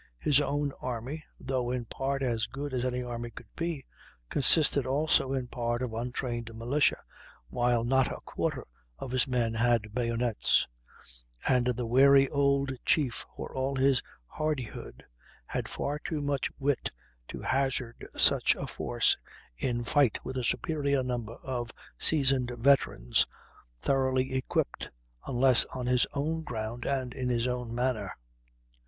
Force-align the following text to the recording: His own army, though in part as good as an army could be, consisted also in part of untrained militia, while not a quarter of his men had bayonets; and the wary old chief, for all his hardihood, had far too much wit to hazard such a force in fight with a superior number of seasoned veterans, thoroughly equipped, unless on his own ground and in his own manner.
His 0.17 0.41
own 0.41 0.71
army, 0.81 1.23
though 1.39 1.69
in 1.69 1.85
part 1.85 2.23
as 2.23 2.47
good 2.47 2.73
as 2.73 2.83
an 2.83 3.03
army 3.05 3.29
could 3.29 3.55
be, 3.55 3.85
consisted 4.31 4.87
also 4.87 5.31
in 5.31 5.45
part 5.47 5.83
of 5.83 5.93
untrained 5.93 6.49
militia, 6.55 6.97
while 7.49 7.83
not 7.83 8.11
a 8.11 8.19
quarter 8.21 8.65
of 8.97 9.11
his 9.11 9.27
men 9.27 9.53
had 9.53 9.93
bayonets; 9.93 10.67
and 11.47 11.67
the 11.67 11.85
wary 11.85 12.27
old 12.29 12.71
chief, 12.83 13.25
for 13.37 13.53
all 13.53 13.75
his 13.75 14.01
hardihood, 14.25 15.05
had 15.45 15.67
far 15.69 15.99
too 15.99 16.19
much 16.19 16.49
wit 16.57 16.89
to 17.27 17.41
hazard 17.43 18.07
such 18.17 18.55
a 18.55 18.65
force 18.65 19.15
in 19.55 19.83
fight 19.83 20.17
with 20.25 20.35
a 20.35 20.43
superior 20.43 21.03
number 21.03 21.35
of 21.43 21.69
seasoned 21.99 22.49
veterans, 22.57 23.27
thoroughly 23.83 24.33
equipped, 24.33 24.89
unless 25.27 25.63
on 25.65 25.85
his 25.85 26.07
own 26.13 26.41
ground 26.41 26.85
and 26.87 27.13
in 27.13 27.29
his 27.29 27.45
own 27.45 27.71
manner. 27.75 28.11